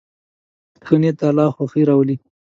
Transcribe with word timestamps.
ښه 0.85 0.95
نیت 1.01 1.15
د 1.19 1.21
الله 1.29 1.47
خوښي 1.55 1.81
راولي. 1.89 2.15